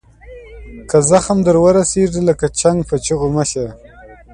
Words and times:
که 0.89 0.97
زخم 1.09 1.37
در 1.47 1.55
ورسیږي 1.65 2.21
لکه 2.29 2.45
چنګ 2.59 2.79
په 2.89 2.95
چیغو 3.03 3.27
مه 3.35 3.43
شه. 3.51 3.65